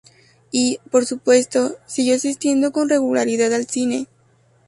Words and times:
Y, 0.49 0.79
por 0.89 1.05
supuesto, 1.05 1.75
siguió 1.85 2.15
asistiendo 2.15 2.71
con 2.71 2.89
regularidad 2.89 3.53
al 3.53 3.67
cine. 3.67 4.07